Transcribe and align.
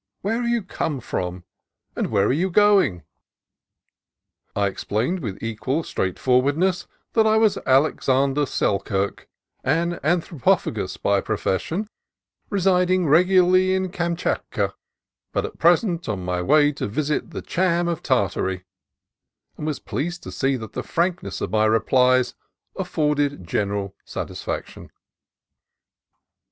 ""Where 0.23 0.37
have 0.41 0.49
you 0.49 0.63
come 0.63 0.99
from?" 0.99 1.43
and 1.95 2.07
"Where 2.07 2.25
are 2.25 2.33
you 2.33 2.49
going?" 2.49 3.03
I 4.55 4.65
explained 4.65 5.19
with 5.19 5.37
equal 5.43 5.83
straightfor 5.83 6.41
wardness 6.41 6.87
that 7.13 7.27
I 7.27 7.37
was 7.37 7.59
Alexander 7.67 8.47
Selkirk, 8.47 9.29
an 9.63 9.99
Anthro 10.03 10.41
pophagus 10.41 10.97
by 10.99 11.21
profession, 11.21 11.87
residing 12.49 13.05
regularly 13.05 13.75
in 13.75 13.91
Kam 13.91 14.15
chatka, 14.15 14.73
but 15.33 15.45
at 15.45 15.59
present 15.59 16.09
on 16.09 16.25
my 16.25 16.41
way 16.41 16.71
to 16.71 16.87
visit 16.87 17.29
the 17.29 17.43
Cham 17.43 17.87
of 17.87 18.01
Tartary; 18.01 18.65
and 19.55 19.67
was 19.67 19.77
pleased 19.77 20.23
to 20.23 20.31
see 20.31 20.55
that 20.55 20.73
the 20.73 20.81
frank 20.81 21.21
ness 21.21 21.41
of 21.41 21.51
my 21.51 21.65
replies 21.65 22.33
afforded 22.75 23.45
general 23.45 23.95
satisfaction. 24.03 24.89